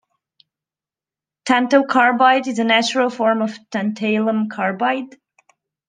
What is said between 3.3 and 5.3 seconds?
of tantalum carbide.